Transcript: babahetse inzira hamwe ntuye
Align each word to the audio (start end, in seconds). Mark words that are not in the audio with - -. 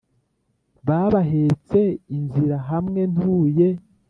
babahetse 0.87 1.79
inzira 2.17 2.57
hamwe 2.69 3.01
ntuye 3.13 3.67